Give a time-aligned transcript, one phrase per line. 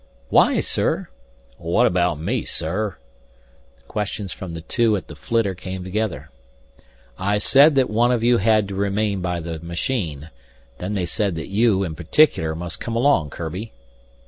[0.29, 1.09] "Why, sir?"
[1.59, 2.97] "What about me, sir?"
[3.77, 6.31] The questions from the two at the flitter came together.
[7.19, 10.31] "I said that one of you had to remain by the machine.
[10.79, 13.73] Then they said that you, in particular, must come along, Kurbi."